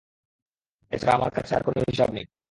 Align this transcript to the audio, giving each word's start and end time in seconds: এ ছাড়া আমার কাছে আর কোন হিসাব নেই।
এ 0.91 0.95
ছাড়া 0.97 1.13
আমার 1.13 1.31
কাছে 1.33 1.51
আর 1.55 1.61
কোন 1.63 1.75
হিসাব 1.91 2.09
নেই। 2.13 2.25